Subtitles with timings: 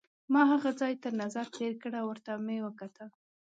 [0.33, 3.09] ما هغه ځای تر نظر تېر کړ او ورته مې وکتل.